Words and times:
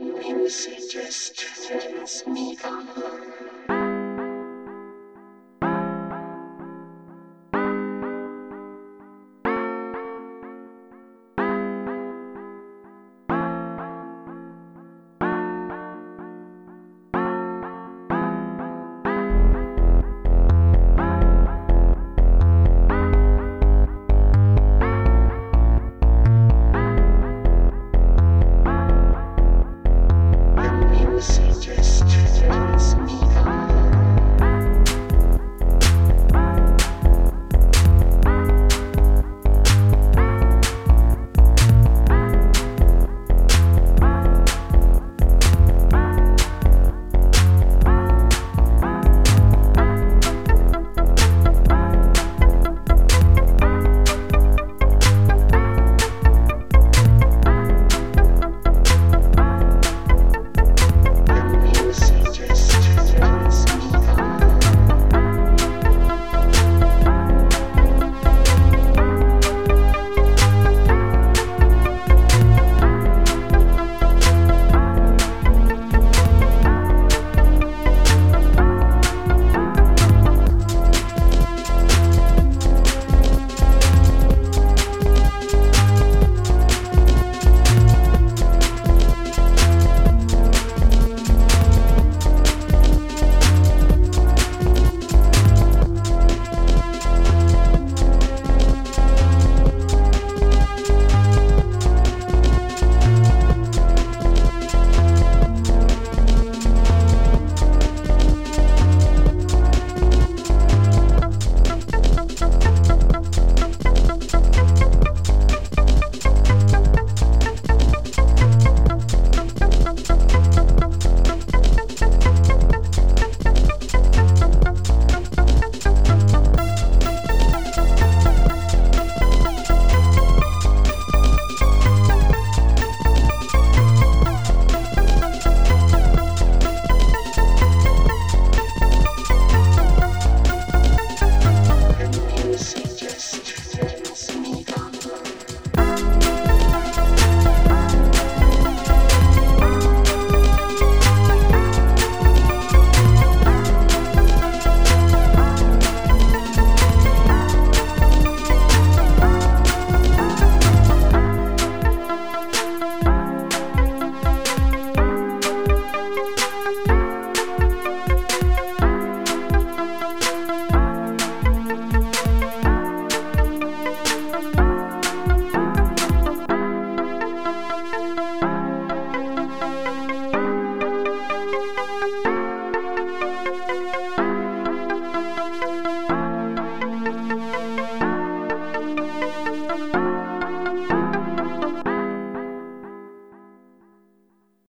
music 0.00 0.90
just 0.90 1.36
turns 1.68 2.26
me 2.26 2.56
on. 2.64 3.79